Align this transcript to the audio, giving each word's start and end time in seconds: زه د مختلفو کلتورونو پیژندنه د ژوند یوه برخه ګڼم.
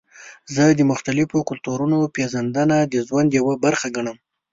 زه 0.55 0.63
د 0.69 0.81
مختلفو 0.91 1.37
کلتورونو 1.49 1.97
پیژندنه 2.15 2.77
د 2.93 2.95
ژوند 3.07 3.29
یوه 3.39 3.53
برخه 3.65 3.87
ګڼم. 3.95 4.17